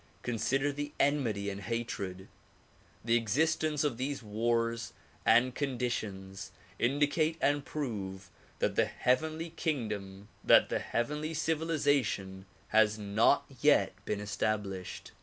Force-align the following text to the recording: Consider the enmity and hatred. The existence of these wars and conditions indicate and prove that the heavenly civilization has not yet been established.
Consider 0.23 0.71
the 0.71 0.93
enmity 0.99 1.47
and 1.51 1.61
hatred. 1.61 2.27
The 3.05 3.15
existence 3.17 3.83
of 3.83 3.97
these 3.97 4.23
wars 4.23 4.93
and 5.27 5.53
conditions 5.53 6.51
indicate 6.79 7.37
and 7.39 7.63
prove 7.63 8.31
that 8.57 8.75
the 8.75 8.85
heavenly 8.85 9.53
civilization 11.35 12.45
has 12.69 12.97
not 12.97 13.45
yet 13.61 13.93
been 14.05 14.19
established. 14.19 15.11